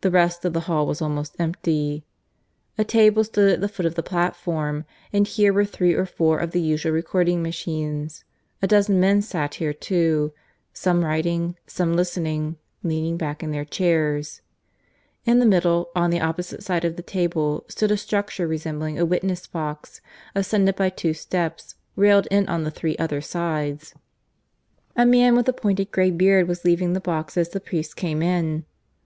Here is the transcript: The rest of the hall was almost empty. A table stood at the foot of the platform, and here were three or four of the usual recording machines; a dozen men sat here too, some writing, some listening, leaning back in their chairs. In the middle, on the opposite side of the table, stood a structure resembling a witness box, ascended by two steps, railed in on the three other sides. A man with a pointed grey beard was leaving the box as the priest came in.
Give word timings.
The 0.00 0.10
rest 0.10 0.46
of 0.46 0.54
the 0.54 0.60
hall 0.60 0.86
was 0.86 1.02
almost 1.02 1.38
empty. 1.38 2.06
A 2.78 2.82
table 2.84 3.24
stood 3.24 3.52
at 3.52 3.60
the 3.60 3.68
foot 3.68 3.84
of 3.84 3.94
the 3.94 4.02
platform, 4.02 4.86
and 5.12 5.26
here 5.26 5.52
were 5.52 5.66
three 5.66 5.92
or 5.92 6.06
four 6.06 6.38
of 6.38 6.52
the 6.52 6.62
usual 6.62 6.92
recording 6.92 7.42
machines; 7.42 8.24
a 8.62 8.66
dozen 8.66 8.98
men 9.00 9.20
sat 9.20 9.56
here 9.56 9.74
too, 9.74 10.32
some 10.72 11.04
writing, 11.04 11.56
some 11.66 11.94
listening, 11.94 12.56
leaning 12.82 13.18
back 13.18 13.42
in 13.42 13.50
their 13.50 13.66
chairs. 13.66 14.40
In 15.26 15.40
the 15.40 15.44
middle, 15.44 15.90
on 15.94 16.08
the 16.08 16.22
opposite 16.22 16.62
side 16.62 16.86
of 16.86 16.96
the 16.96 17.02
table, 17.02 17.66
stood 17.68 17.90
a 17.90 17.98
structure 17.98 18.46
resembling 18.48 18.98
a 18.98 19.04
witness 19.04 19.46
box, 19.46 20.00
ascended 20.34 20.74
by 20.74 20.88
two 20.88 21.12
steps, 21.12 21.74
railed 21.96 22.26
in 22.30 22.48
on 22.48 22.64
the 22.64 22.70
three 22.70 22.96
other 22.96 23.20
sides. 23.20 23.94
A 24.96 25.04
man 25.04 25.36
with 25.36 25.50
a 25.50 25.52
pointed 25.52 25.90
grey 25.92 26.10
beard 26.10 26.48
was 26.48 26.64
leaving 26.64 26.94
the 26.94 26.98
box 26.98 27.36
as 27.36 27.50
the 27.50 27.60
priest 27.60 27.94
came 27.94 28.22
in. 28.22 28.64